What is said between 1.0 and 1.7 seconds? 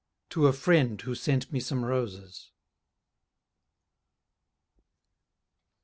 sent me